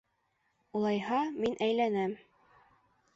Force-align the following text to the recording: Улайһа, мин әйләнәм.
Улайһа, 0.79 1.19
мин 1.43 1.53
әйләнәм. 1.67 2.17